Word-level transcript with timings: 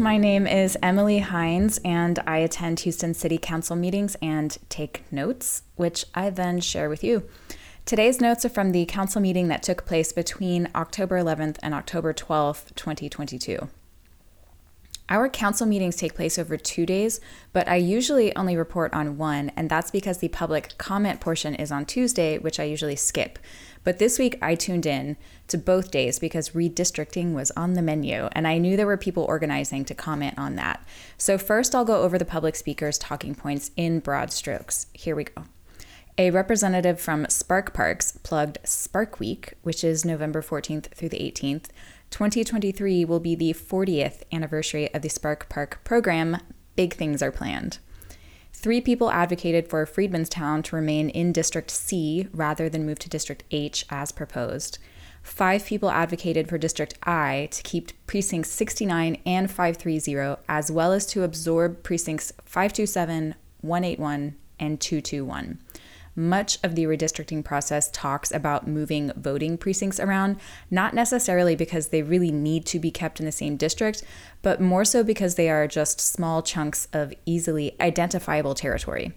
My 0.00 0.16
name 0.16 0.46
is 0.46 0.78
Emily 0.82 1.18
Hines, 1.18 1.78
and 1.84 2.18
I 2.26 2.38
attend 2.38 2.80
Houston 2.80 3.12
City 3.12 3.36
Council 3.36 3.76
meetings 3.76 4.16
and 4.22 4.56
take 4.70 5.04
notes, 5.12 5.64
which 5.76 6.06
I 6.14 6.30
then 6.30 6.60
share 6.60 6.88
with 6.88 7.04
you. 7.04 7.28
Today's 7.84 8.18
notes 8.18 8.46
are 8.46 8.48
from 8.48 8.72
the 8.72 8.86
council 8.86 9.20
meeting 9.20 9.48
that 9.48 9.62
took 9.62 9.84
place 9.84 10.10
between 10.10 10.70
October 10.74 11.22
11th 11.22 11.58
and 11.62 11.74
October 11.74 12.14
12th, 12.14 12.74
2022. 12.76 13.68
Our 15.10 15.28
council 15.28 15.66
meetings 15.66 15.96
take 15.96 16.14
place 16.14 16.38
over 16.38 16.56
two 16.56 16.86
days, 16.86 17.20
but 17.52 17.66
I 17.66 17.74
usually 17.74 18.34
only 18.36 18.56
report 18.56 18.94
on 18.94 19.18
one, 19.18 19.50
and 19.56 19.68
that's 19.68 19.90
because 19.90 20.18
the 20.18 20.28
public 20.28 20.78
comment 20.78 21.20
portion 21.20 21.56
is 21.56 21.72
on 21.72 21.84
Tuesday, 21.84 22.38
which 22.38 22.60
I 22.60 22.64
usually 22.64 22.94
skip. 22.94 23.40
But 23.82 23.98
this 23.98 24.20
week 24.20 24.38
I 24.40 24.54
tuned 24.54 24.86
in 24.86 25.16
to 25.48 25.58
both 25.58 25.90
days 25.90 26.20
because 26.20 26.50
redistricting 26.50 27.34
was 27.34 27.50
on 27.52 27.74
the 27.74 27.82
menu, 27.82 28.28
and 28.32 28.46
I 28.46 28.58
knew 28.58 28.76
there 28.76 28.86
were 28.86 28.96
people 28.96 29.24
organizing 29.24 29.84
to 29.86 29.94
comment 29.94 30.38
on 30.38 30.54
that. 30.56 30.86
So, 31.18 31.38
first, 31.38 31.74
I'll 31.74 31.84
go 31.84 32.02
over 32.02 32.16
the 32.16 32.24
public 32.24 32.54
speakers' 32.54 32.96
talking 32.96 33.34
points 33.34 33.72
in 33.76 33.98
broad 33.98 34.32
strokes. 34.32 34.86
Here 34.92 35.16
we 35.16 35.24
go. 35.24 35.42
A 36.18 36.30
representative 36.30 37.00
from 37.00 37.26
Spark 37.30 37.72
Parks 37.72 38.18
plugged 38.22 38.58
Spark 38.62 39.18
Week, 39.18 39.54
which 39.62 39.82
is 39.82 40.04
November 40.04 40.42
14th 40.42 40.92
through 40.94 41.08
the 41.08 41.18
18th. 41.18 41.66
2023 42.10 43.04
will 43.04 43.20
be 43.20 43.34
the 43.34 43.52
40th 43.52 44.22
anniversary 44.32 44.92
of 44.94 45.02
the 45.02 45.08
Spark 45.08 45.48
Park 45.48 45.80
program. 45.84 46.38
Big 46.76 46.94
things 46.94 47.22
are 47.22 47.32
planned. 47.32 47.78
Three 48.52 48.80
people 48.80 49.10
advocated 49.10 49.68
for 49.68 49.86
Freedmanstown 49.86 50.62
to 50.64 50.76
remain 50.76 51.08
in 51.08 51.32
District 51.32 51.70
C 51.70 52.28
rather 52.32 52.68
than 52.68 52.84
move 52.84 52.98
to 52.98 53.08
District 53.08 53.44
H 53.50 53.86
as 53.88 54.12
proposed. 54.12 54.78
Five 55.22 55.64
people 55.64 55.90
advocated 55.90 56.48
for 56.48 56.58
District 56.58 56.94
I 57.02 57.48
to 57.52 57.62
keep 57.62 57.92
precincts 58.06 58.50
69 58.50 59.18
and 59.24 59.50
530, 59.50 60.36
as 60.48 60.70
well 60.70 60.92
as 60.92 61.06
to 61.06 61.22
absorb 61.22 61.82
precincts 61.82 62.32
527, 62.44 63.34
181, 63.60 64.34
and 64.58 64.80
221. 64.80 65.58
Much 66.16 66.58
of 66.64 66.74
the 66.74 66.84
redistricting 66.84 67.44
process 67.44 67.90
talks 67.92 68.32
about 68.32 68.66
moving 68.66 69.12
voting 69.16 69.56
precincts 69.56 70.00
around, 70.00 70.36
not 70.70 70.92
necessarily 70.92 71.54
because 71.54 71.88
they 71.88 72.02
really 72.02 72.32
need 72.32 72.66
to 72.66 72.78
be 72.78 72.90
kept 72.90 73.20
in 73.20 73.26
the 73.26 73.32
same 73.32 73.56
district, 73.56 74.02
but 74.42 74.60
more 74.60 74.84
so 74.84 75.04
because 75.04 75.36
they 75.36 75.48
are 75.48 75.68
just 75.68 76.00
small 76.00 76.42
chunks 76.42 76.88
of 76.92 77.14
easily 77.26 77.76
identifiable 77.80 78.54
territory. 78.54 79.12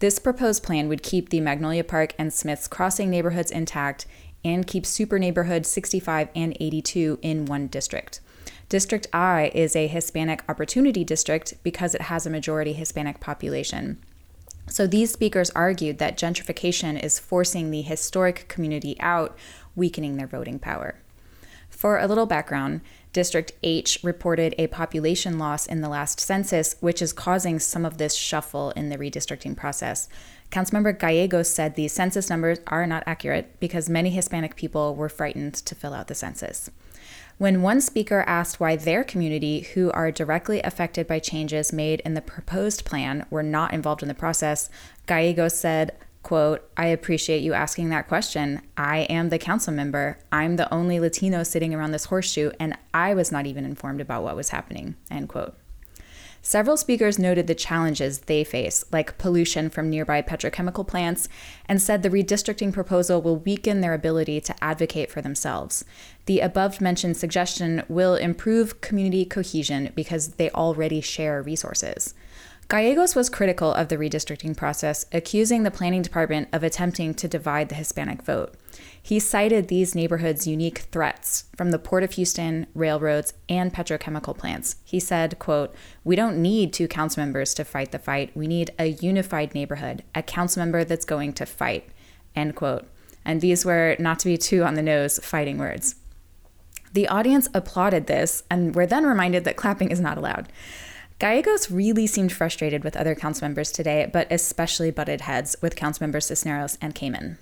This 0.00 0.18
proposed 0.18 0.62
plan 0.62 0.88
would 0.88 1.02
keep 1.02 1.30
the 1.30 1.40
Magnolia 1.40 1.84
Park 1.84 2.14
and 2.18 2.32
Smith's 2.32 2.68
Crossing 2.68 3.08
neighborhoods 3.08 3.50
intact 3.50 4.06
and 4.44 4.66
keep 4.66 4.84
super 4.84 5.18
neighborhood 5.18 5.64
65 5.64 6.28
and 6.34 6.56
82 6.60 7.18
in 7.22 7.46
one 7.46 7.68
district. 7.68 8.20
District 8.68 9.06
I 9.12 9.50
is 9.54 9.74
a 9.74 9.86
Hispanic 9.86 10.42
opportunity 10.48 11.04
district 11.04 11.54
because 11.62 11.94
it 11.94 12.02
has 12.02 12.26
a 12.26 12.30
majority 12.30 12.72
Hispanic 12.72 13.20
population. 13.20 13.98
So 14.66 14.86
these 14.86 15.12
speakers 15.12 15.50
argued 15.50 15.98
that 15.98 16.18
gentrification 16.18 17.02
is 17.02 17.18
forcing 17.18 17.70
the 17.70 17.82
historic 17.82 18.48
community 18.48 18.96
out, 19.00 19.36
weakening 19.76 20.16
their 20.16 20.26
voting 20.26 20.58
power. 20.58 20.96
For 21.68 21.98
a 21.98 22.06
little 22.06 22.26
background, 22.26 22.80
District 23.12 23.52
H 23.62 23.98
reported 24.02 24.54
a 24.58 24.66
population 24.68 25.38
loss 25.38 25.66
in 25.66 25.80
the 25.80 25.88
last 25.88 26.18
census, 26.18 26.76
which 26.80 27.02
is 27.02 27.12
causing 27.12 27.58
some 27.58 27.84
of 27.84 27.98
this 27.98 28.14
shuffle 28.14 28.70
in 28.70 28.88
the 28.88 28.98
redistricting 28.98 29.56
process. 29.56 30.08
Councilmember 30.50 30.98
Gallegos 30.98 31.48
said 31.48 31.74
the 31.74 31.88
census 31.88 32.30
numbers 32.30 32.58
are 32.66 32.86
not 32.86 33.04
accurate 33.06 33.58
because 33.60 33.88
many 33.88 34.10
Hispanic 34.10 34.56
people 34.56 34.94
were 34.94 35.08
frightened 35.08 35.54
to 35.54 35.74
fill 35.74 35.94
out 35.94 36.08
the 36.08 36.14
census. 36.14 36.70
When 37.36 37.62
one 37.62 37.80
speaker 37.80 38.22
asked 38.26 38.60
why 38.60 38.76
their 38.76 39.02
community, 39.02 39.60
who 39.74 39.90
are 39.90 40.12
directly 40.12 40.62
affected 40.62 41.06
by 41.06 41.18
changes 41.18 41.72
made 41.72 42.00
in 42.00 42.14
the 42.14 42.22
proposed 42.22 42.84
plan, 42.84 43.26
were 43.28 43.42
not 43.42 43.74
involved 43.74 44.02
in 44.02 44.08
the 44.08 44.14
process, 44.14 44.70
Gallegos 45.06 45.58
said, 45.58 45.96
quote, 46.22 46.68
I 46.76 46.86
appreciate 46.86 47.42
you 47.42 47.52
asking 47.52 47.88
that 47.88 48.08
question. 48.08 48.62
I 48.76 49.00
am 49.10 49.28
the 49.28 49.38
council 49.38 49.72
member. 49.72 50.18
I'm 50.30 50.56
the 50.56 50.72
only 50.72 51.00
Latino 51.00 51.42
sitting 51.42 51.74
around 51.74 51.90
this 51.90 52.06
horseshoe, 52.06 52.52
and 52.60 52.78
I 52.94 53.14
was 53.14 53.32
not 53.32 53.46
even 53.46 53.64
informed 53.64 54.00
about 54.00 54.22
what 54.22 54.36
was 54.36 54.50
happening, 54.50 54.94
end 55.10 55.28
quote. 55.28 55.56
Several 56.46 56.76
speakers 56.76 57.18
noted 57.18 57.46
the 57.46 57.54
challenges 57.54 58.18
they 58.18 58.44
face, 58.44 58.84
like 58.92 59.16
pollution 59.16 59.70
from 59.70 59.88
nearby 59.88 60.20
petrochemical 60.20 60.86
plants, 60.86 61.26
and 61.66 61.80
said 61.80 62.02
the 62.02 62.10
redistricting 62.10 62.70
proposal 62.70 63.22
will 63.22 63.38
weaken 63.38 63.80
their 63.80 63.94
ability 63.94 64.42
to 64.42 64.54
advocate 64.62 65.10
for 65.10 65.22
themselves. 65.22 65.86
The 66.26 66.40
above 66.40 66.82
mentioned 66.82 67.16
suggestion 67.16 67.82
will 67.88 68.14
improve 68.14 68.82
community 68.82 69.24
cohesion 69.24 69.90
because 69.94 70.32
they 70.32 70.50
already 70.50 71.00
share 71.00 71.40
resources. 71.40 72.12
Gallegos 72.68 73.14
was 73.14 73.30
critical 73.30 73.72
of 73.72 73.88
the 73.88 73.96
redistricting 73.96 74.54
process, 74.54 75.06
accusing 75.12 75.62
the 75.62 75.70
planning 75.70 76.02
department 76.02 76.48
of 76.52 76.62
attempting 76.62 77.14
to 77.14 77.26
divide 77.26 77.70
the 77.70 77.74
Hispanic 77.74 78.22
vote. 78.22 78.54
He 79.02 79.18
cited 79.18 79.68
these 79.68 79.94
neighborhoods' 79.94 80.46
unique 80.46 80.78
threats 80.90 81.44
from 81.56 81.70
the 81.70 81.78
Port 81.78 82.02
of 82.02 82.12
Houston, 82.12 82.66
railroads, 82.74 83.34
and 83.48 83.72
petrochemical 83.72 84.36
plants. 84.36 84.76
He 84.84 84.98
said, 84.98 85.38
quote, 85.38 85.74
"We 86.04 86.16
don't 86.16 86.40
need 86.40 86.72
two 86.72 86.88
council 86.88 87.22
members 87.22 87.54
to 87.54 87.64
fight 87.64 87.92
the 87.92 87.98
fight. 87.98 88.30
We 88.34 88.46
need 88.46 88.70
a 88.78 88.86
unified 88.86 89.54
neighborhood, 89.54 90.02
a 90.14 90.22
council 90.22 90.60
member 90.60 90.84
that's 90.84 91.04
going 91.04 91.34
to 91.34 91.46
fight." 91.46 91.88
End 92.34 92.54
quote. 92.54 92.86
And 93.24 93.40
these 93.40 93.64
were 93.64 93.96
not 93.98 94.18
to 94.20 94.26
be 94.26 94.36
too 94.36 94.64
on 94.64 94.74
the 94.74 94.82
nose 94.82 95.18
fighting 95.22 95.58
words. 95.58 95.94
The 96.92 97.08
audience 97.08 97.48
applauded 97.52 98.06
this 98.06 98.42
and 98.50 98.74
were 98.74 98.86
then 98.86 99.04
reminded 99.04 99.44
that 99.44 99.56
clapping 99.56 99.90
is 99.90 100.00
not 100.00 100.16
allowed. 100.18 100.48
Gallegos 101.18 101.70
really 101.70 102.06
seemed 102.06 102.32
frustrated 102.32 102.84
with 102.84 102.96
other 102.96 103.14
council 103.14 103.46
members 103.46 103.72
today, 103.72 104.10
but 104.12 104.26
especially 104.30 104.90
butted 104.90 105.22
heads 105.22 105.56
with 105.60 105.76
council 105.76 106.04
members 106.04 106.26
Cisneros 106.26 106.76
and 106.80 106.94
Kamin. 106.94 107.36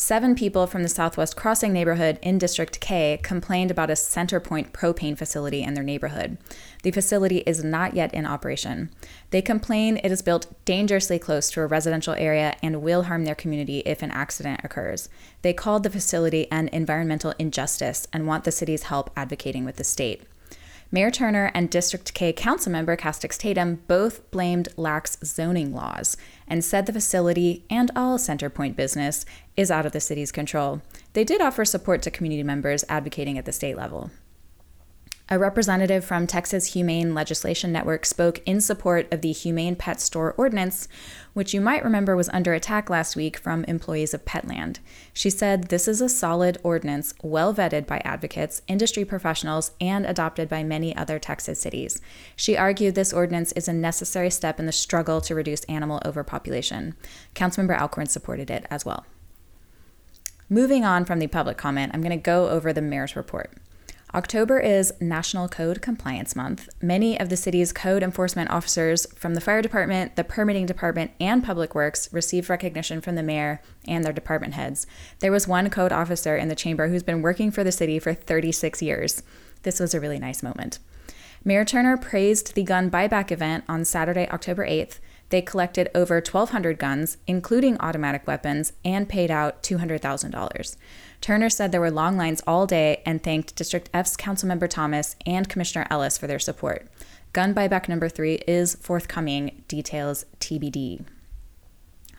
Seven 0.00 0.34
people 0.34 0.66
from 0.66 0.82
the 0.82 0.88
Southwest 0.88 1.36
Crossing 1.36 1.74
neighborhood 1.74 2.18
in 2.22 2.38
District 2.38 2.80
K 2.80 3.20
complained 3.22 3.70
about 3.70 3.90
a 3.90 3.92
Centerpoint 3.92 4.70
propane 4.70 5.16
facility 5.16 5.62
in 5.62 5.74
their 5.74 5.84
neighborhood. 5.84 6.38
The 6.82 6.90
facility 6.90 7.40
is 7.40 7.62
not 7.62 7.94
yet 7.94 8.14
in 8.14 8.24
operation. 8.24 8.88
They 9.28 9.42
complain 9.42 9.98
it 9.98 10.10
is 10.10 10.22
built 10.22 10.46
dangerously 10.64 11.18
close 11.18 11.50
to 11.50 11.60
a 11.60 11.66
residential 11.66 12.14
area 12.14 12.56
and 12.62 12.80
will 12.80 13.02
harm 13.02 13.26
their 13.26 13.34
community 13.34 13.80
if 13.80 14.02
an 14.02 14.10
accident 14.10 14.62
occurs. 14.64 15.10
They 15.42 15.52
called 15.52 15.82
the 15.82 15.90
facility 15.90 16.50
an 16.50 16.68
environmental 16.68 17.34
injustice 17.38 18.08
and 18.10 18.26
want 18.26 18.44
the 18.44 18.52
city's 18.52 18.84
help 18.84 19.10
advocating 19.18 19.66
with 19.66 19.76
the 19.76 19.84
state. 19.84 20.22
Mayor 20.92 21.12
Turner 21.12 21.52
and 21.54 21.70
District 21.70 22.12
K 22.14 22.32
Councilmember 22.32 22.98
Castex 22.98 23.38
Tatum 23.38 23.76
both 23.86 24.28
blamed 24.32 24.68
lax 24.76 25.18
zoning 25.24 25.72
laws 25.72 26.16
and 26.48 26.64
said 26.64 26.86
the 26.86 26.92
facility 26.92 27.64
and 27.70 27.92
all 27.94 28.18
Centerpoint 28.18 28.74
business 28.74 29.24
is 29.56 29.70
out 29.70 29.86
of 29.86 29.92
the 29.92 30.00
city's 30.00 30.32
control. 30.32 30.82
They 31.12 31.22
did 31.22 31.40
offer 31.40 31.64
support 31.64 32.02
to 32.02 32.10
community 32.10 32.42
members 32.42 32.84
advocating 32.88 33.38
at 33.38 33.44
the 33.44 33.52
state 33.52 33.76
level. 33.76 34.10
A 35.32 35.38
representative 35.38 36.04
from 36.04 36.26
Texas 36.26 36.72
Humane 36.72 37.14
Legislation 37.14 37.70
Network 37.70 38.04
spoke 38.04 38.40
in 38.46 38.60
support 38.60 39.06
of 39.12 39.20
the 39.20 39.30
Humane 39.30 39.76
Pet 39.76 40.00
Store 40.00 40.32
Ordinance, 40.32 40.88
which 41.34 41.54
you 41.54 41.60
might 41.60 41.84
remember 41.84 42.16
was 42.16 42.28
under 42.30 42.52
attack 42.52 42.90
last 42.90 43.14
week 43.14 43.36
from 43.36 43.62
employees 43.66 44.12
of 44.12 44.24
Petland. 44.24 44.80
She 45.12 45.30
said 45.30 45.68
this 45.68 45.86
is 45.86 46.00
a 46.00 46.08
solid 46.08 46.58
ordinance, 46.64 47.14
well 47.22 47.54
vetted 47.54 47.86
by 47.86 47.98
advocates, 47.98 48.62
industry 48.66 49.04
professionals, 49.04 49.70
and 49.80 50.04
adopted 50.04 50.48
by 50.48 50.64
many 50.64 50.96
other 50.96 51.20
Texas 51.20 51.60
cities. 51.60 52.00
She 52.34 52.56
argued 52.56 52.96
this 52.96 53.12
ordinance 53.12 53.52
is 53.52 53.68
a 53.68 53.72
necessary 53.72 54.30
step 54.30 54.58
in 54.58 54.66
the 54.66 54.72
struggle 54.72 55.20
to 55.20 55.36
reduce 55.36 55.62
animal 55.66 56.02
overpopulation. 56.04 56.96
Councilmember 57.36 57.78
Alcorn 57.78 58.08
supported 58.08 58.50
it 58.50 58.66
as 58.68 58.84
well. 58.84 59.06
Moving 60.48 60.84
on 60.84 61.04
from 61.04 61.20
the 61.20 61.28
public 61.28 61.56
comment, 61.56 61.92
I'm 61.94 62.02
going 62.02 62.10
to 62.10 62.16
go 62.16 62.48
over 62.48 62.72
the 62.72 62.82
mayor's 62.82 63.14
report. 63.14 63.52
October 64.12 64.58
is 64.58 64.92
National 65.00 65.48
Code 65.48 65.80
Compliance 65.80 66.34
Month. 66.34 66.68
Many 66.82 67.18
of 67.20 67.28
the 67.28 67.36
city's 67.36 67.72
code 67.72 68.02
enforcement 68.02 68.50
officers 68.50 69.06
from 69.14 69.34
the 69.34 69.40
fire 69.40 69.62
department, 69.62 70.16
the 70.16 70.24
permitting 70.24 70.66
department, 70.66 71.12
and 71.20 71.44
public 71.44 71.76
works 71.76 72.12
received 72.12 72.50
recognition 72.50 73.00
from 73.00 73.14
the 73.14 73.22
mayor 73.22 73.62
and 73.86 74.02
their 74.02 74.12
department 74.12 74.54
heads. 74.54 74.84
There 75.20 75.30
was 75.30 75.46
one 75.46 75.70
code 75.70 75.92
officer 75.92 76.36
in 76.36 76.48
the 76.48 76.56
chamber 76.56 76.88
who's 76.88 77.04
been 77.04 77.22
working 77.22 77.52
for 77.52 77.62
the 77.62 77.70
city 77.70 78.00
for 78.00 78.12
36 78.12 78.82
years. 78.82 79.22
This 79.62 79.78
was 79.78 79.94
a 79.94 80.00
really 80.00 80.18
nice 80.18 80.42
moment. 80.42 80.80
Mayor 81.44 81.64
Turner 81.64 81.96
praised 81.96 82.54
the 82.54 82.64
gun 82.64 82.90
buyback 82.90 83.30
event 83.30 83.62
on 83.68 83.84
Saturday, 83.84 84.28
October 84.30 84.66
8th. 84.66 84.98
They 85.30 85.42
collected 85.42 85.88
over 85.94 86.16
1,200 86.16 86.78
guns, 86.78 87.16
including 87.26 87.78
automatic 87.80 88.26
weapons, 88.26 88.72
and 88.84 89.08
paid 89.08 89.30
out 89.30 89.62
$200,000. 89.62 90.76
Turner 91.20 91.50
said 91.50 91.70
there 91.70 91.80
were 91.80 91.90
long 91.90 92.16
lines 92.16 92.42
all 92.46 92.66
day 92.66 93.02
and 93.06 93.22
thanked 93.22 93.54
District 93.56 93.88
F's 93.94 94.16
Councilmember 94.16 94.68
Thomas 94.68 95.16
and 95.26 95.48
Commissioner 95.48 95.86
Ellis 95.90 96.18
for 96.18 96.26
their 96.26 96.38
support. 96.38 96.88
Gun 97.32 97.54
buyback 97.54 97.88
number 97.88 98.08
three 98.08 98.36
is 98.46 98.74
forthcoming, 98.74 99.62
details 99.68 100.24
TBD. 100.40 101.04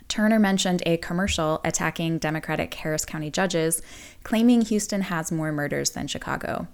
Turner 0.07 0.39
mentioned 0.39 0.83
a 0.85 0.97
commercial 0.97 1.61
attacking 1.63 2.17
Democratic 2.17 2.73
Harris 2.73 3.05
County 3.05 3.31
judges, 3.31 3.81
claiming 4.23 4.61
Houston 4.61 5.03
has 5.03 5.31
more 5.31 5.53
murders 5.53 5.91
than 5.91 6.07
Chicago. 6.07 6.67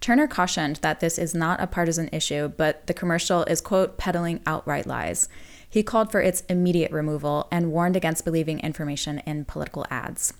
Turner 0.00 0.28
cautioned 0.28 0.76
that 0.76 1.00
this 1.00 1.18
is 1.18 1.34
not 1.34 1.60
a 1.60 1.66
partisan 1.66 2.08
issue, 2.12 2.48
but 2.48 2.86
the 2.86 2.94
commercial 2.94 3.42
is, 3.44 3.60
quote, 3.60 3.98
peddling 3.98 4.40
outright 4.46 4.86
lies. 4.86 5.28
He 5.74 5.82
called 5.82 6.12
for 6.12 6.20
its 6.20 6.42
immediate 6.42 6.92
removal 6.92 7.48
and 7.50 7.72
warned 7.72 7.96
against 7.96 8.24
believing 8.24 8.60
information 8.60 9.18
in 9.26 9.44
political 9.44 9.84
ads. 9.90 10.32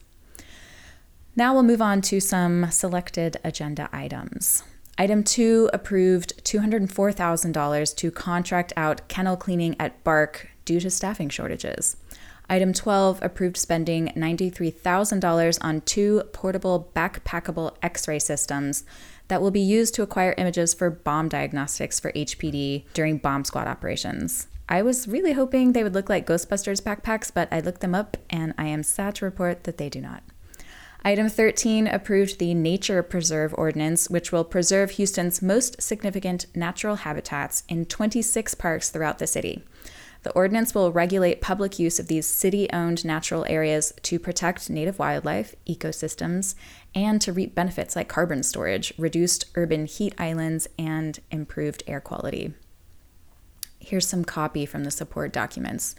Now 1.35 1.53
we'll 1.53 1.65
move 1.65 1.83
on 1.83 2.03
to 2.03 2.21
some 2.21 2.71
selected 2.71 3.39
agenda 3.43 3.89
items. 3.93 4.63
Item 4.97 5.25
two 5.25 5.69
approved 5.73 6.45
$204,000 6.45 7.97
to 7.97 8.11
contract 8.13 8.73
out 8.77 9.09
kennel 9.09 9.37
cleaning 9.37 9.75
at 9.81 10.05
BARC 10.05 10.51
due 10.65 10.79
to 10.79 10.89
staffing 10.89 11.31
shortages. 11.31 11.97
Item 12.49 12.73
12 12.73 13.19
approved 13.21 13.57
spending 13.57 14.13
$93,000 14.15 15.59
on 15.61 15.81
two 15.81 16.23
portable 16.33 16.93
backpackable 16.95 17.75
x 17.83 18.07
ray 18.07 18.21
systems 18.21 18.85
that 19.27 19.43
will 19.43 19.51
be 19.51 19.59
used 19.59 19.97
to 19.97 20.03
acquire 20.03 20.37
images 20.39 20.75
for 20.75 20.91
bomb 20.91 21.29
diagnostics 21.29 21.99
for 21.99 22.13
HPD 22.13 22.85
during 22.95 23.19
bomb 23.19 23.43
squad 23.45 23.67
operations. 23.67 24.47
I 24.69 24.83
was 24.83 25.07
really 25.07 25.33
hoping 25.33 25.73
they 25.73 25.83
would 25.83 25.95
look 25.95 26.09
like 26.09 26.27
Ghostbusters 26.27 26.83
backpacks, 26.83 27.31
but 27.33 27.49
I 27.53 27.61
looked 27.61 27.81
them 27.81 27.95
up 27.95 28.17
and 28.31 28.55
I 28.57 28.67
am 28.67 28.83
sad 28.83 29.17
to 29.17 29.25
report 29.25 29.65
that 29.65 29.77
they 29.77 29.91
do 29.91 30.01
not. 30.01 30.23
Item 31.07 31.29
13 31.29 31.87
approved 31.87 32.39
the 32.39 32.55
Nature 32.55 33.03
Preserve 33.03 33.55
Ordinance, 33.59 34.09
which 34.09 34.33
will 34.33 34.43
preserve 34.43 34.93
Houston's 34.93 35.43
most 35.43 35.83
significant 35.83 36.47
natural 36.55 36.97
habitats 36.97 37.63
in 37.69 37.85
26 37.85 38.55
parks 38.55 38.89
throughout 38.89 39.19
the 39.19 39.27
city. 39.27 39.63
The 40.23 40.33
ordinance 40.33 40.75
will 40.75 40.91
regulate 40.91 41.43
public 41.43 41.79
use 41.79 42.01
of 42.01 42.07
these 42.07 42.27
city 42.27 42.73
owned 42.73 43.05
natural 43.05 43.45
areas 43.47 43.93
to 44.05 44.19
protect 44.19 44.71
native 44.71 44.99
wildlife, 44.99 45.55
ecosystems, 45.69 46.55
and 46.95 47.21
to 47.21 47.35
reap 47.35 47.55
benefits 47.55 47.95
like 47.95 48.09
carbon 48.09 48.43
storage, 48.43 48.95
reduced 48.97 49.45
urban 49.57 49.85
heat 49.85 50.15
islands, 50.17 50.67
and 50.79 51.21
improved 51.31 51.83
air 51.87 52.01
quality. 52.01 52.55
Here's 53.87 54.09
some 54.09 54.25
copy 54.25 54.65
from 54.65 54.85
the 54.85 54.91
support 54.91 55.33
documents. 55.33 55.95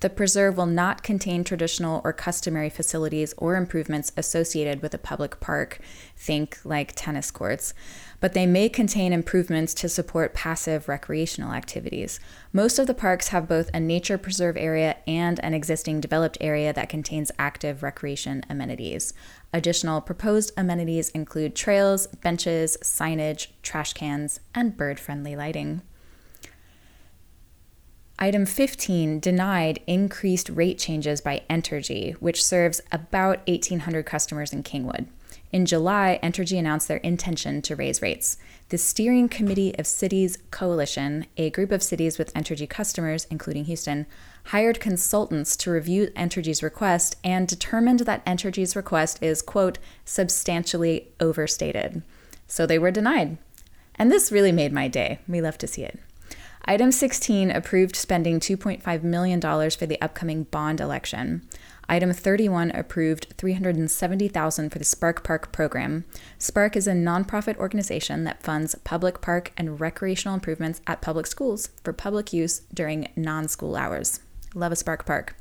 The 0.00 0.10
preserve 0.10 0.56
will 0.56 0.66
not 0.66 1.02
contain 1.02 1.42
traditional 1.42 2.00
or 2.04 2.12
customary 2.12 2.70
facilities 2.70 3.34
or 3.36 3.56
improvements 3.56 4.12
associated 4.16 4.80
with 4.80 4.94
a 4.94 4.98
public 4.98 5.40
park, 5.40 5.80
think 6.16 6.58
like 6.64 6.92
tennis 6.94 7.30
courts, 7.30 7.74
but 8.20 8.32
they 8.32 8.46
may 8.46 8.68
contain 8.68 9.12
improvements 9.12 9.74
to 9.74 9.88
support 9.88 10.34
passive 10.34 10.88
recreational 10.88 11.52
activities. 11.52 12.20
Most 12.52 12.78
of 12.78 12.86
the 12.86 12.94
parks 12.94 13.28
have 13.28 13.48
both 13.48 13.70
a 13.74 13.80
nature 13.80 14.18
preserve 14.18 14.56
area 14.56 14.96
and 15.06 15.38
an 15.40 15.54
existing 15.54 16.00
developed 16.00 16.38
area 16.40 16.72
that 16.72 16.88
contains 16.88 17.32
active 17.38 17.82
recreation 17.82 18.44
amenities. 18.48 19.14
Additional 19.52 20.00
proposed 20.00 20.52
amenities 20.56 21.08
include 21.10 21.56
trails, 21.56 22.06
benches, 22.06 22.76
signage, 22.82 23.48
trash 23.62 23.94
cans, 23.94 24.40
and 24.54 24.76
bird 24.76 25.00
friendly 25.00 25.34
lighting. 25.34 25.82
Item 28.20 28.46
15 28.46 29.20
denied 29.20 29.78
increased 29.86 30.48
rate 30.48 30.76
changes 30.76 31.20
by 31.20 31.42
Entergy, 31.48 32.14
which 32.14 32.44
serves 32.44 32.80
about 32.90 33.46
1,800 33.46 34.04
customers 34.04 34.52
in 34.52 34.64
Kingwood. 34.64 35.06
In 35.52 35.64
July, 35.64 36.18
Entergy 36.20 36.58
announced 36.58 36.88
their 36.88 36.96
intention 36.98 37.62
to 37.62 37.76
raise 37.76 38.02
rates. 38.02 38.36
The 38.70 38.76
Steering 38.76 39.28
Committee 39.28 39.72
of 39.78 39.86
Cities 39.86 40.36
Coalition, 40.50 41.26
a 41.36 41.50
group 41.50 41.70
of 41.70 41.80
cities 41.80 42.18
with 42.18 42.34
Entergy 42.34 42.68
customers, 42.68 43.28
including 43.30 43.66
Houston, 43.66 44.04
hired 44.46 44.80
consultants 44.80 45.56
to 45.58 45.70
review 45.70 46.08
Entergy's 46.16 46.62
request 46.62 47.16
and 47.22 47.46
determined 47.46 48.00
that 48.00 48.26
Entergy's 48.26 48.74
request 48.74 49.22
is, 49.22 49.42
quote, 49.42 49.78
substantially 50.04 51.06
overstated. 51.20 52.02
So 52.48 52.66
they 52.66 52.80
were 52.80 52.90
denied. 52.90 53.38
And 53.94 54.10
this 54.10 54.32
really 54.32 54.52
made 54.52 54.72
my 54.72 54.88
day. 54.88 55.20
We 55.28 55.40
love 55.40 55.56
to 55.58 55.68
see 55.68 55.84
it. 55.84 56.00
Item 56.64 56.92
16 56.92 57.50
approved 57.50 57.96
spending 57.96 58.40
$2.5 58.40 59.02
million 59.02 59.40
for 59.40 59.86
the 59.86 60.00
upcoming 60.00 60.44
bond 60.44 60.80
election. 60.80 61.48
Item 61.88 62.12
31 62.12 62.70
approved 62.72 63.32
370,000 63.38 64.70
for 64.70 64.78
the 64.78 64.84
Spark 64.84 65.24
Park 65.24 65.52
program. 65.52 66.04
Spark 66.36 66.76
is 66.76 66.86
a 66.86 66.92
nonprofit 66.92 67.56
organization 67.56 68.24
that 68.24 68.42
funds 68.42 68.74
public 68.84 69.22
park 69.22 69.52
and 69.56 69.80
recreational 69.80 70.34
improvements 70.34 70.82
at 70.86 71.00
public 71.00 71.26
schools 71.26 71.70
for 71.82 71.94
public 71.94 72.32
use 72.32 72.60
during 72.74 73.08
non 73.16 73.48
school 73.48 73.74
hours. 73.74 74.20
Love 74.54 74.72
a 74.72 74.76
Spark 74.76 75.06
Park. 75.06 75.34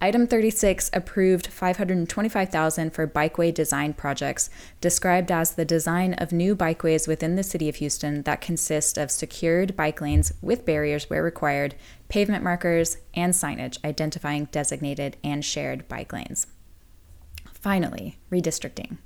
Item 0.00 0.26
36 0.26 0.90
approved 0.92 1.46
525,000 1.46 2.90
for 2.90 3.06
bikeway 3.06 3.54
design 3.54 3.94
projects, 3.94 4.50
described 4.80 5.30
as 5.30 5.52
the 5.54 5.64
design 5.64 6.14
of 6.14 6.32
new 6.32 6.54
bikeways 6.54 7.08
within 7.08 7.36
the 7.36 7.42
city 7.42 7.68
of 7.68 7.76
Houston 7.76 8.22
that 8.22 8.40
consist 8.40 8.98
of 8.98 9.10
secured 9.10 9.76
bike 9.76 10.00
lanes 10.00 10.32
with 10.42 10.66
barriers 10.66 11.08
where 11.08 11.22
required, 11.22 11.74
pavement 12.08 12.44
markers, 12.44 12.98
and 13.14 13.32
signage 13.32 13.82
identifying 13.84 14.46
designated 14.46 15.16
and 15.24 15.44
shared 15.44 15.88
bike 15.88 16.12
lanes. 16.12 16.48
Finally, 17.52 18.18
redistricting. 18.30 18.98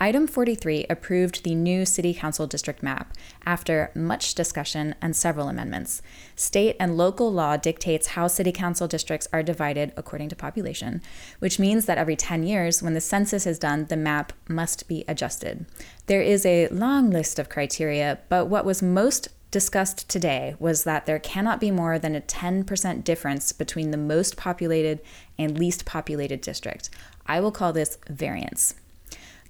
Item 0.00 0.28
43 0.28 0.86
approved 0.88 1.42
the 1.42 1.56
new 1.56 1.84
City 1.84 2.14
Council 2.14 2.46
district 2.46 2.84
map 2.84 3.16
after 3.44 3.90
much 3.96 4.32
discussion 4.32 4.94
and 5.02 5.16
several 5.16 5.48
amendments. 5.48 6.02
State 6.36 6.76
and 6.78 6.96
local 6.96 7.32
law 7.32 7.56
dictates 7.56 8.08
how 8.08 8.28
City 8.28 8.52
Council 8.52 8.86
districts 8.86 9.26
are 9.32 9.42
divided 9.42 9.92
according 9.96 10.28
to 10.28 10.36
population, 10.36 11.02
which 11.40 11.58
means 11.58 11.86
that 11.86 11.98
every 11.98 12.14
10 12.14 12.44
years, 12.44 12.80
when 12.80 12.94
the 12.94 13.00
census 13.00 13.44
is 13.44 13.58
done, 13.58 13.86
the 13.86 13.96
map 13.96 14.32
must 14.48 14.86
be 14.86 15.04
adjusted. 15.08 15.66
There 16.06 16.22
is 16.22 16.46
a 16.46 16.68
long 16.68 17.10
list 17.10 17.40
of 17.40 17.48
criteria, 17.48 18.20
but 18.28 18.46
what 18.46 18.64
was 18.64 18.80
most 18.80 19.26
discussed 19.50 20.08
today 20.08 20.54
was 20.60 20.84
that 20.84 21.06
there 21.06 21.18
cannot 21.18 21.58
be 21.58 21.72
more 21.72 21.98
than 21.98 22.14
a 22.14 22.20
10% 22.20 23.02
difference 23.02 23.50
between 23.50 23.90
the 23.90 23.96
most 23.96 24.36
populated 24.36 25.00
and 25.36 25.58
least 25.58 25.84
populated 25.84 26.40
district. 26.40 26.88
I 27.26 27.40
will 27.40 27.50
call 27.50 27.72
this 27.72 27.98
variance. 28.08 28.74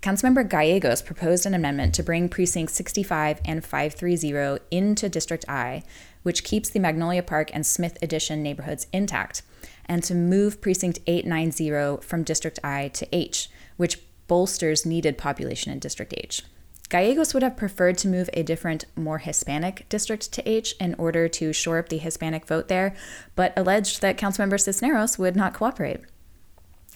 Councilmember 0.01 0.49
Gallegos 0.49 1.03
proposed 1.03 1.45
an 1.45 1.55
amendment 1.55 1.93
to 1.95 2.05
bring 2.05 2.29
precincts 2.29 2.75
65 2.75 3.41
and 3.45 3.65
530 3.65 4.61
into 4.71 5.09
District 5.09 5.45
I, 5.49 5.83
which 6.23 6.45
keeps 6.45 6.71
the 6.71 6.79
Magnolia 6.79 7.23
Park 7.23 7.51
and 7.53 7.67
Smith 7.67 7.99
Addition 8.01 8.41
neighborhoods 8.43 8.87
intact, 8.93 9.43
and 9.87 10.03
to 10.05 10.15
move 10.15 10.61
precinct 10.61 11.01
890 11.09 12.01
from 12.07 12.23
District 12.23 12.61
I 12.63 12.89
to 12.89 13.09
H, 13.13 13.51
which 13.77 14.01
bolsters 14.29 14.87
needed 14.87 15.19
population 15.19 15.73
in 15.73 15.81
District 15.81 16.15
H. 16.17 16.43
Gallegos 16.91 17.35
would 17.35 17.43
have 17.43 17.57
preferred 17.57 17.99
to 17.99 18.09
move 18.09 18.31
a 18.33 18.43
different, 18.43 18.85
more 18.97 19.19
Hispanic 19.19 19.87
district 19.89 20.33
to 20.33 20.49
H 20.49 20.75
in 20.81 20.95
order 20.95 21.29
to 21.29 21.53
shore 21.53 21.79
up 21.79 21.89
the 21.89 21.99
Hispanic 21.99 22.47
vote 22.47 22.69
there, 22.69 22.95
but 23.35 23.53
alleged 23.57 24.01
that 24.01 24.17
Councilmember 24.17 24.61
Cisneros 24.61 25.19
would 25.19 25.37
not 25.37 25.53
cooperate. 25.53 26.01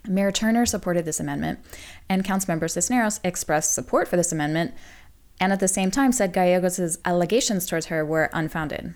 Mayor 0.09 0.32
Turner 0.32 0.66
supported 0.66 1.04
this 1.04 1.21
amendment, 1.21 1.61
and 2.09 2.25
Councilmember 2.25 2.71
Cisneros 2.71 3.21
expressed 3.23 3.75
support 3.75 4.09
for 4.09 4.16
this 4.16 4.32
amendment 4.32 4.75
and 5.42 5.52
at 5.52 5.59
the 5.59 5.66
same 5.66 5.90
time 5.90 6.12
said 6.12 6.32
Gallegos' 6.32 6.99
allegations 7.04 7.66
towards 7.66 7.87
her 7.87 8.04
were 8.04 8.30
unfounded. 8.32 8.94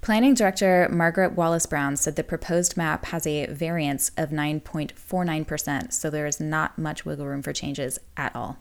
Planning 0.00 0.34
Director 0.34 0.88
Margaret 0.90 1.32
Wallace 1.32 1.66
Brown 1.66 1.96
said 1.96 2.14
the 2.14 2.22
proposed 2.22 2.76
map 2.76 3.06
has 3.06 3.26
a 3.26 3.46
variance 3.46 4.10
of 4.16 4.30
9.49%, 4.30 5.92
so 5.92 6.08
there 6.08 6.26
is 6.26 6.40
not 6.40 6.78
much 6.78 7.04
wiggle 7.04 7.26
room 7.26 7.42
for 7.42 7.52
changes 7.52 7.98
at 8.16 8.34
all. 8.34 8.58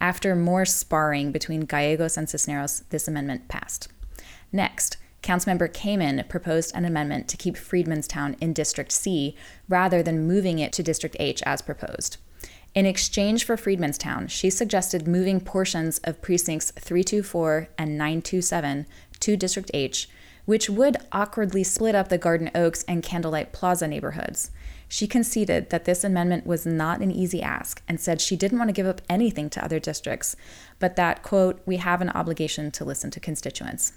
After 0.00 0.36
more 0.36 0.64
sparring 0.64 1.32
between 1.32 1.62
Gallegos 1.62 2.16
and 2.16 2.28
Cisneros, 2.28 2.84
this 2.90 3.08
amendment 3.08 3.48
passed. 3.48 3.88
Next, 4.52 4.96
Councilmember 5.22 5.72
Kamin 5.72 6.28
proposed 6.28 6.74
an 6.74 6.84
amendment 6.84 7.28
to 7.28 7.36
keep 7.36 7.54
Freedmanstown 7.54 8.36
in 8.40 8.52
District 8.52 8.90
C 8.90 9.36
rather 9.68 10.02
than 10.02 10.26
moving 10.26 10.58
it 10.58 10.72
to 10.72 10.82
District 10.82 11.16
H 11.20 11.42
as 11.46 11.62
proposed. 11.62 12.16
In 12.74 12.86
exchange 12.86 13.44
for 13.44 13.56
Freedmanstown, 13.56 14.30
she 14.30 14.48
suggested 14.48 15.06
moving 15.06 15.40
portions 15.40 15.98
of 16.04 16.22
precincts 16.22 16.70
324 16.72 17.68
and 17.76 17.98
927 17.98 18.86
to 19.20 19.36
District 19.36 19.70
H, 19.74 20.08
which 20.46 20.70
would 20.70 20.96
awkwardly 21.12 21.62
split 21.62 21.94
up 21.94 22.08
the 22.08 22.18
Garden 22.18 22.50
Oaks 22.54 22.82
and 22.88 23.02
Candlelight 23.02 23.52
Plaza 23.52 23.86
neighborhoods. 23.86 24.50
She 24.88 25.06
conceded 25.06 25.70
that 25.70 25.84
this 25.84 26.02
amendment 26.02 26.46
was 26.46 26.66
not 26.66 27.00
an 27.00 27.10
easy 27.10 27.42
ask 27.42 27.82
and 27.88 28.00
said 28.00 28.20
she 28.20 28.36
didn't 28.36 28.58
want 28.58 28.68
to 28.68 28.74
give 28.74 28.86
up 28.86 29.00
anything 29.08 29.48
to 29.50 29.64
other 29.64 29.78
districts, 29.78 30.34
but 30.78 30.96
that, 30.96 31.22
quote, 31.22 31.62
we 31.64 31.76
have 31.76 32.00
an 32.00 32.10
obligation 32.10 32.70
to 32.72 32.84
listen 32.84 33.10
to 33.12 33.20
constituents. 33.20 33.92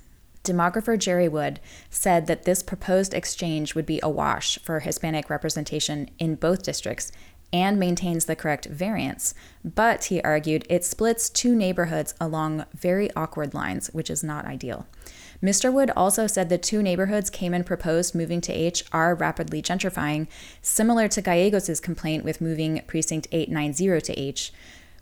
Demographer 0.46 0.98
Jerry 0.98 1.28
Wood 1.28 1.60
said 1.90 2.28
that 2.28 2.44
this 2.44 2.64
proposed 2.64 3.14
exchange 3.14 3.76
would 3.76 3.86
be 3.86 4.00
a 4.02 4.10
wash 4.10 4.60
for 4.60 4.80
Hispanic 4.80 5.30
representation 5.30 6.10
in 6.20 6.36
both 6.36 6.64
districts 6.64 7.12
and 7.52 7.80
maintains 7.80 8.26
the 8.26 8.36
correct 8.36 8.66
variance, 8.66 9.34
but 9.64 10.06
he 10.06 10.22
argued 10.22 10.66
it 10.70 10.84
splits 10.84 11.30
two 11.30 11.56
neighborhoods 11.56 12.14
along 12.20 12.66
very 12.74 13.10
awkward 13.16 13.54
lines, 13.54 13.88
which 13.94 14.10
is 14.10 14.24
not 14.24 14.46
ideal. 14.46 14.88
Mr. 15.42 15.72
Wood 15.72 15.92
also 15.96 16.28
said 16.28 16.50
the 16.50 16.58
two 16.58 16.82
neighborhoods 16.82 17.30
Kamin 17.30 17.66
proposed 17.66 18.16
moving 18.16 18.42
to 18.42 18.54
H 18.54 18.84
are 18.92 19.16
rapidly 19.16 19.62
gentrifying, 19.62 20.28
similar 20.62 21.08
to 21.08 21.22
Gallegos' 21.22 21.80
complaint 21.80 22.24
with 22.24 22.42
moving 22.42 22.82
precinct 22.88 23.28
890 23.32 24.02
to 24.02 24.20
H, 24.20 24.52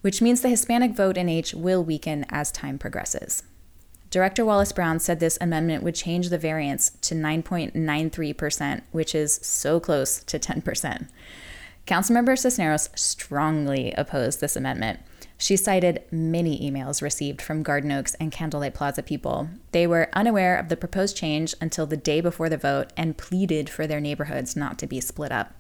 which 0.02 0.22
means 0.22 0.42
the 0.42 0.50
Hispanic 0.50 0.92
vote 0.92 1.18
in 1.18 1.30
H 1.30 1.54
will 1.54 1.84
weaken 1.84 2.26
as 2.30 2.52
time 2.52 2.78
progresses. 2.78 3.44
Director 4.14 4.46
Wallace 4.46 4.72
Brown 4.72 5.00
said 5.00 5.20
this 5.20 5.40
amendment 5.42 5.82
would 5.82 5.96
change 5.96 6.30
the 6.30 6.38
variance 6.38 6.92
to 7.02 7.16
9.93%, 7.16 8.84
which 8.92 9.16
is 9.16 9.40
so 9.42 9.80
close 9.80 10.24
to 10.26 10.38
10%. 10.38 11.08
Councilmember 11.88 12.38
Cisneros 12.38 12.92
strongly 12.94 13.92
opposed 13.94 14.40
this 14.40 14.56
amendment. 14.56 15.00
She 15.40 15.58
cited 15.58 16.04
many 16.12 16.60
emails 16.62 17.02
received 17.02 17.42
from 17.42 17.64
Garden 17.64 17.92
Oaks 17.92 18.14
and 18.20 18.32
Candlelight 18.32 18.76
Plaza 18.76 19.02
people. 19.02 19.50
They 19.72 19.88
were 19.88 20.12
unaware 20.14 20.60
of 20.60 20.70
the 20.70 20.78
proposed 20.78 21.18
change 21.18 21.56
until 21.60 21.88
the 21.88 21.98
day 21.98 22.22
before 22.22 22.50
the 22.50 22.56
vote 22.56 22.94
and 22.96 23.18
pleaded 23.18 23.68
for 23.68 23.88
their 23.88 24.00
neighborhoods 24.00 24.56
not 24.56 24.78
to 24.78 24.86
be 24.86 25.02
split 25.02 25.32
up. 25.32 25.56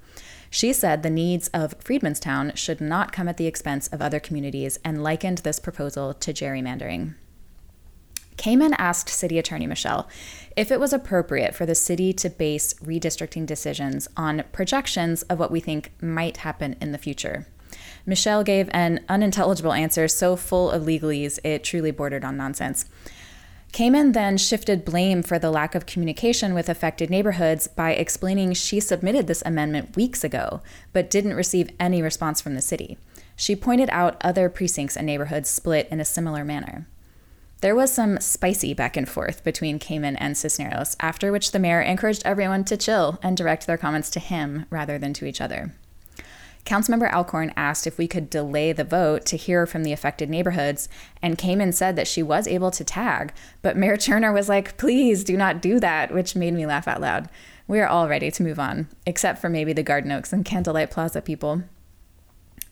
She 0.52 0.74
said 0.74 1.02
the 1.02 1.10
needs 1.10 1.48
of 1.56 1.80
Freedmanstown 1.80 2.56
should 2.56 2.80
not 2.80 3.12
come 3.12 3.28
at 3.28 3.38
the 3.38 3.48
expense 3.48 3.88
of 3.88 4.00
other 4.00 4.20
communities 4.20 4.78
and 4.86 5.02
likened 5.02 5.40
this 5.40 5.60
proposal 5.60 6.14
to 6.14 6.32
gerrymandering. 6.32 7.16
Kamin 8.38 8.74
asked 8.78 9.10
City 9.10 9.40
Attorney 9.40 9.68
Michel 9.68 10.08
if 10.56 10.72
it 10.72 10.80
was 10.80 10.94
appropriate 10.94 11.56
for 11.56 11.66
the 11.66 11.76
city 11.76 12.14
to 12.14 12.30
base 12.30 12.74
redistricting 12.76 13.46
decisions 13.46 14.08
on 14.16 14.44
projections 14.52 15.24
of 15.24 15.40
what 15.40 15.52
we 15.52 15.60
think 15.60 15.92
might 16.02 16.38
happen 16.38 16.76
in 16.82 16.92
the 16.92 16.98
future. 16.98 17.48
Michel 18.06 18.44
gave 18.44 18.70
an 18.74 19.04
unintelligible 19.08 19.74
answer 19.74 20.08
so 20.08 20.36
full 20.36 20.70
of 20.70 20.84
legalese 20.84 21.40
it 21.44 21.64
truly 21.64 21.92
bordered 21.92 22.26
on 22.26 22.38
nonsense. 22.38 22.86
Kamin 23.72 24.14
then 24.14 24.38
shifted 24.38 24.86
blame 24.86 25.24
for 25.24 25.40
the 25.40 25.50
lack 25.50 25.74
of 25.74 25.88
communication 25.88 26.54
with 26.54 26.70
affected 26.70 27.10
neighborhoods 27.10 27.68
by 27.68 27.92
explaining 27.94 28.54
she 28.54 28.80
submitted 28.80 29.26
this 29.26 29.42
amendment 29.48 29.96
weeks 29.96 30.24
ago, 30.24 30.62
but 30.92 31.10
didn't 31.10 31.34
receive 31.34 31.72
any 31.80 32.00
response 32.00 32.40
from 32.40 32.54
the 32.54 32.62
city. 32.62 33.00
She 33.36 33.56
pointed 33.56 33.90
out 33.92 34.22
other 34.22 34.48
precincts 34.48 34.96
and 34.96 35.08
neighborhoods 35.08 35.50
split 35.50 35.88
in 35.90 36.00
a 36.00 36.06
similar 36.06 36.46
manner. 36.46 36.86
There 37.64 37.76
was 37.76 37.94
some 37.94 38.20
spicy 38.20 38.74
back 38.74 38.98
and 38.98 39.08
forth 39.08 39.42
between 39.46 39.80
Kamin 39.80 40.18
and 40.20 40.38
Cisneros, 40.38 40.98
after 41.00 41.32
which 41.32 41.54
the 41.54 41.60
mayor 41.60 41.80
encouraged 41.80 42.24
everyone 42.26 42.66
to 42.66 42.76
chill 42.76 43.18
and 43.24 43.38
direct 43.38 43.68
their 43.68 43.78
comments 43.78 44.10
to 44.10 44.20
him 44.20 44.66
rather 44.70 44.98
than 44.98 45.14
to 45.14 45.26
each 45.26 45.40
other. 45.40 45.74
Councilmember 46.66 47.10
Alcorn 47.10 47.54
asked 47.56 47.88
if 47.88 47.98
we 47.98 48.06
could 48.06 48.30
delay 48.30 48.74
the 48.74 48.84
vote 48.84 49.26
to 49.28 49.38
hear 49.38 49.66
from 49.66 49.86
the 49.86 49.94
affected 49.94 50.30
neighborhoods, 50.30 50.90
and 51.22 51.38
Kamin 51.38 51.74
said 51.74 51.96
that 51.96 52.06
she 52.10 52.22
was 52.22 52.50
able 52.50 52.70
to 52.70 52.84
tag, 52.84 53.34
but 53.62 53.78
Mayor 53.78 53.96
Turner 53.96 54.34
was 54.34 54.50
like, 54.50 54.76
please 54.76 55.24
do 55.24 55.38
not 55.38 55.62
do 55.62 55.80
that, 55.80 56.14
which 56.14 56.36
made 56.36 56.54
me 56.54 56.66
laugh 56.66 56.86
out 56.90 57.00
loud. 57.00 57.30
We 57.66 57.80
are 57.80 57.88
all 57.88 58.10
ready 58.10 58.30
to 58.30 58.44
move 58.44 58.60
on, 58.60 58.90
except 59.06 59.40
for 59.40 59.48
maybe 59.48 59.72
the 59.72 59.84
Garden 59.84 60.12
Oaks 60.12 60.34
and 60.34 60.44
Candlelight 60.44 60.92
Plaza 60.92 61.22
people. 61.22 61.64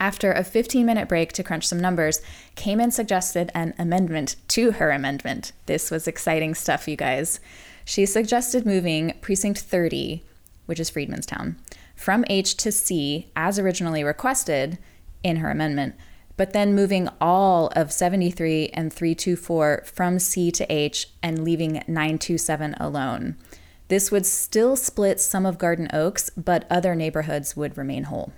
After 0.01 0.31
a 0.31 0.43
15 0.43 0.83
minute 0.83 1.07
break 1.07 1.31
to 1.33 1.43
crunch 1.43 1.67
some 1.67 1.79
numbers, 1.79 2.21
Kamin 2.55 2.91
suggested 2.91 3.51
an 3.53 3.75
amendment 3.77 4.35
to 4.47 4.71
her 4.71 4.89
amendment. 4.89 5.51
This 5.67 5.91
was 5.91 6.07
exciting 6.07 6.55
stuff, 6.55 6.87
you 6.87 6.95
guys. 6.95 7.39
She 7.85 8.07
suggested 8.07 8.65
moving 8.65 9.13
Precinct 9.21 9.59
30, 9.59 10.23
which 10.65 10.79
is 10.79 10.89
Freedmanstown, 10.89 11.55
from 11.95 12.25
H 12.31 12.57
to 12.57 12.71
C 12.71 13.29
as 13.35 13.59
originally 13.59 14.03
requested 14.03 14.79
in 15.21 15.35
her 15.35 15.51
amendment, 15.51 15.93
but 16.35 16.51
then 16.51 16.73
moving 16.73 17.07
all 17.21 17.67
of 17.75 17.93
73 17.93 18.69
and 18.69 18.91
324 18.91 19.83
from 19.85 20.17
C 20.17 20.49
to 20.49 20.73
H 20.73 21.09
and 21.21 21.43
leaving 21.43 21.73
927 21.87 22.73
alone. 22.79 23.35
This 23.87 24.09
would 24.09 24.25
still 24.25 24.75
split 24.75 25.19
some 25.19 25.45
of 25.45 25.59
Garden 25.59 25.89
Oaks, 25.93 26.31
but 26.31 26.65
other 26.71 26.95
neighborhoods 26.95 27.55
would 27.55 27.77
remain 27.77 28.05
whole. 28.05 28.33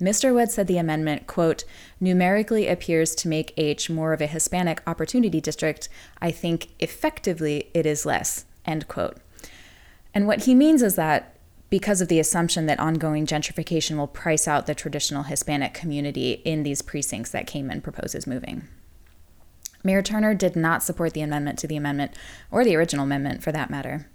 Mr. 0.00 0.34
Wood 0.34 0.50
said 0.50 0.66
the 0.66 0.78
amendment, 0.78 1.26
quote, 1.26 1.64
numerically 2.00 2.66
appears 2.66 3.14
to 3.14 3.28
make 3.28 3.54
H 3.56 3.88
more 3.88 4.12
of 4.12 4.20
a 4.20 4.26
Hispanic 4.26 4.82
opportunity 4.86 5.40
district. 5.40 5.88
I 6.20 6.30
think 6.30 6.68
effectively 6.80 7.70
it 7.74 7.86
is 7.86 8.04
less, 8.04 8.44
end 8.64 8.88
quote. 8.88 9.18
And 10.12 10.26
what 10.26 10.44
he 10.44 10.54
means 10.54 10.82
is 10.82 10.96
that 10.96 11.36
because 11.70 12.00
of 12.00 12.08
the 12.08 12.20
assumption 12.20 12.66
that 12.66 12.78
ongoing 12.78 13.26
gentrification 13.26 13.96
will 13.96 14.06
price 14.06 14.46
out 14.46 14.66
the 14.66 14.74
traditional 14.74 15.24
Hispanic 15.24 15.74
community 15.74 16.32
in 16.44 16.62
these 16.62 16.82
precincts 16.82 17.30
that 17.30 17.46
Kamin 17.46 17.82
proposes 17.82 18.26
moving. 18.26 18.68
Mayor 19.82 20.02
Turner 20.02 20.34
did 20.34 20.56
not 20.56 20.82
support 20.82 21.14
the 21.14 21.20
amendment 21.20 21.58
to 21.58 21.66
the 21.66 21.76
amendment, 21.76 22.12
or 22.50 22.64
the 22.64 22.76
original 22.76 23.04
amendment 23.04 23.42
for 23.42 23.52
that 23.52 23.70
matter. 23.70 24.08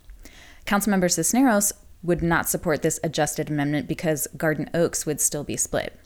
Councilmember 0.65 1.11
Cisneros 1.11 1.73
would 2.01 2.21
not 2.21 2.49
support 2.49 2.81
this 2.81 2.99
adjusted 3.03 3.49
amendment 3.49 3.87
because 3.87 4.27
Garden 4.37 4.69
Oaks 4.73 5.05
would 5.05 5.19
still 5.19 5.43
be 5.43 5.57
split. 5.57 5.99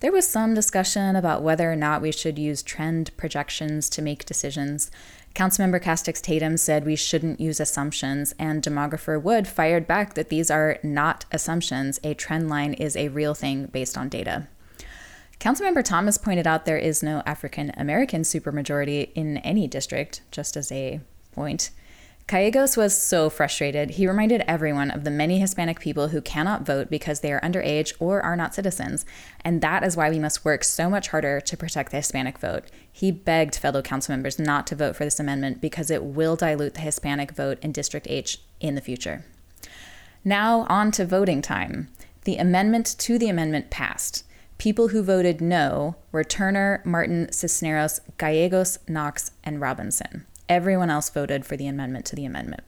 There 0.00 0.12
was 0.12 0.26
some 0.26 0.54
discussion 0.54 1.14
about 1.14 1.42
whether 1.42 1.70
or 1.70 1.76
not 1.76 2.00
we 2.00 2.10
should 2.10 2.38
use 2.38 2.62
trend 2.62 3.14
projections 3.18 3.90
to 3.90 4.02
make 4.02 4.24
decisions, 4.24 4.90
Councilmember 5.34 5.80
Castex 5.80 6.20
Tatum 6.20 6.56
said 6.56 6.84
we 6.84 6.96
shouldn't 6.96 7.40
use 7.40 7.60
assumptions, 7.60 8.34
and 8.38 8.62
demographer 8.62 9.20
Wood 9.20 9.46
fired 9.46 9.86
back 9.86 10.14
that 10.14 10.28
these 10.28 10.50
are 10.50 10.78
not 10.82 11.24
assumptions. 11.30 12.00
A 12.02 12.14
trend 12.14 12.48
line 12.48 12.74
is 12.74 12.96
a 12.96 13.08
real 13.08 13.34
thing 13.34 13.66
based 13.66 13.96
on 13.96 14.08
data. 14.08 14.48
Councilmember 15.38 15.84
Thomas 15.84 16.18
pointed 16.18 16.46
out 16.46 16.66
there 16.66 16.76
is 16.76 17.02
no 17.02 17.22
African 17.24 17.72
American 17.76 18.22
supermajority 18.22 19.10
in 19.14 19.38
any 19.38 19.66
district, 19.66 20.20
just 20.30 20.56
as 20.56 20.70
a 20.72 21.00
point. 21.32 21.70
Gallegos 22.30 22.76
was 22.76 22.96
so 22.96 23.28
frustrated, 23.28 23.90
he 23.90 24.06
reminded 24.06 24.44
everyone 24.46 24.92
of 24.92 25.02
the 25.02 25.10
many 25.10 25.40
Hispanic 25.40 25.80
people 25.80 26.08
who 26.10 26.20
cannot 26.20 26.64
vote 26.64 26.88
because 26.88 27.20
they 27.20 27.32
are 27.32 27.40
underage 27.40 27.92
or 27.98 28.22
are 28.22 28.36
not 28.36 28.54
citizens, 28.54 29.04
and 29.44 29.60
that 29.62 29.82
is 29.82 29.96
why 29.96 30.08
we 30.08 30.20
must 30.20 30.44
work 30.44 30.62
so 30.62 30.88
much 30.88 31.08
harder 31.08 31.40
to 31.40 31.56
protect 31.56 31.90
the 31.90 31.96
Hispanic 31.96 32.38
vote. 32.38 32.66
He 32.92 33.10
begged 33.10 33.56
fellow 33.56 33.82
council 33.82 34.12
members 34.12 34.38
not 34.38 34.64
to 34.68 34.76
vote 34.76 34.94
for 34.94 35.04
this 35.04 35.18
amendment 35.18 35.60
because 35.60 35.90
it 35.90 36.04
will 36.04 36.36
dilute 36.36 36.74
the 36.74 36.82
Hispanic 36.82 37.32
vote 37.32 37.58
in 37.62 37.72
District 37.72 38.06
H 38.08 38.38
in 38.60 38.76
the 38.76 38.80
future. 38.80 39.24
Now, 40.24 40.66
on 40.68 40.92
to 40.92 41.04
voting 41.04 41.42
time. 41.42 41.88
The 42.22 42.36
amendment 42.36 42.94
to 43.00 43.18
the 43.18 43.28
amendment 43.28 43.70
passed. 43.70 44.22
People 44.56 44.88
who 44.88 45.02
voted 45.02 45.40
no 45.40 45.96
were 46.12 46.22
Turner, 46.22 46.80
Martin, 46.84 47.32
Cisneros, 47.32 48.00
Gallegos, 48.18 48.78
Knox, 48.86 49.32
and 49.42 49.60
Robinson. 49.60 50.26
Everyone 50.50 50.90
else 50.90 51.08
voted 51.08 51.46
for 51.46 51.56
the 51.56 51.68
amendment 51.68 52.04
to 52.06 52.16
the 52.16 52.26
amendment. 52.26 52.64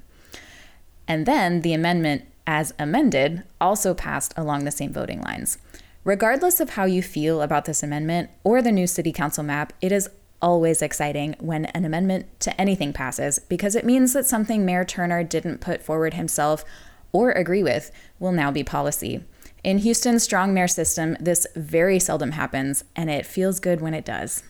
And 1.09 1.27
then 1.27 1.61
the 1.61 1.75
amendment, 1.75 2.25
as 2.47 2.73
amended, 2.79 3.43
also 3.61 3.93
passed 3.93 4.33
along 4.37 4.65
the 4.65 4.71
same 4.71 4.93
voting 4.93 5.21
lines. 5.21 5.59
Regardless 6.05 6.61
of 6.61 6.71
how 6.71 6.85
you 6.85 7.03
feel 7.03 7.43
about 7.43 7.65
this 7.65 7.83
amendment 7.83 8.31
or 8.45 8.63
the 8.63 8.73
new 8.73 8.87
city 8.87 9.13
council 9.13 9.43
map, 9.45 9.73
it 9.81 9.93
is 9.93 10.09
always 10.41 10.81
exciting 10.81 11.37
when 11.39 11.67
an 11.67 11.85
amendment 11.85 12.27
to 12.41 12.61
anything 12.61 12.93
passes 12.93 13.39
because 13.39 13.77
it 13.77 13.85
means 13.85 14.13
that 14.13 14.27
something 14.27 14.65
Mayor 14.65 14.85
Turner 14.85 15.23
didn't 15.23 15.61
put 15.61 15.83
forward 15.83 16.15
himself 16.15 16.65
or 17.13 17.33
agree 17.33 17.63
with 17.63 17.91
will 18.19 18.33
now 18.33 18.51
be 18.51 18.65
policy. 18.65 19.23
In 19.65 19.79
Houston's 19.79 20.23
strong 20.23 20.55
mayor 20.55 20.67
system, 20.67 21.17
this 21.21 21.47
very 21.55 21.99
seldom 21.99 22.33
happens, 22.33 22.85
and 22.97 23.09
it 23.11 23.27
feels 23.27 23.61
good 23.61 23.81
when 23.81 23.95
it 23.95 24.05
does. 24.05 24.43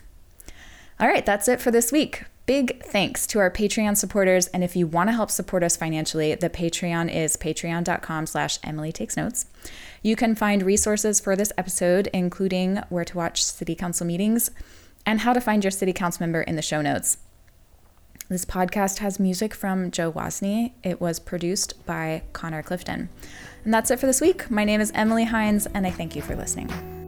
All 0.99 1.09
right, 1.09 1.27
that's 1.27 1.49
it 1.49 1.61
for 1.61 1.71
this 1.71 1.93
week. 1.93 2.25
Big 2.45 2.83
thanks 2.83 3.27
to 3.29 3.39
our 3.39 3.51
Patreon 3.51 3.97
supporters. 3.97 4.49
And 4.49 4.65
if 4.65 4.75
you 4.75 4.87
want 4.87 5.09
to 5.09 5.13
help 5.15 5.31
support 5.31 5.63
us 5.63 5.77
financially, 5.77 6.35
the 6.35 6.51
Patreon 6.51 7.13
is 7.13 7.37
patreon.com 7.37 8.27
slash 8.27 8.59
Emily 8.65 8.91
Takes 8.91 9.17
Notes. 9.17 9.47
You 10.03 10.17
can 10.17 10.35
find 10.35 10.63
resources 10.63 11.21
for 11.21 11.37
this 11.37 11.53
episode, 11.57 12.09
including 12.13 12.79
where 12.89 13.05
to 13.05 13.17
watch 13.17 13.45
city 13.45 13.77
council 13.77 14.07
meetings 14.07 14.51
and 15.07 15.21
how 15.21 15.33
to 15.33 15.41
find 15.41 15.63
your 15.63 15.71
city 15.71 15.93
council 15.93 16.25
member 16.25 16.43
in 16.43 16.57
the 16.57 16.63
show 16.63 16.83
notes. 16.83 17.19
This 18.29 18.45
podcast 18.45 18.99
has 18.99 19.21
music 19.21 19.55
from 19.55 19.91
Joe 19.91 20.11
Wasney. 20.11 20.73
It 20.83 21.01
was 21.01 21.21
produced 21.21 21.85
by 21.87 22.23
Connor 22.33 22.63
Clifton. 22.63 23.09
And 23.65 23.73
that's 23.73 23.91
it 23.91 24.01
for 24.01 24.07
this 24.07 24.21
week. 24.21 24.51
My 24.51 24.65
name 24.65 24.81
is 24.81 24.91
Emily 24.95 25.25
Hines, 25.25 25.67
and 25.67 25.87
I 25.87 25.91
thank 25.91 26.17
you 26.17 26.23
for 26.23 26.35
listening. 26.35 27.02